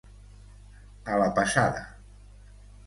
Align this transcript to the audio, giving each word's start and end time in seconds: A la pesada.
A 1.17 1.21
la 1.25 1.29
pesada. 1.39 1.87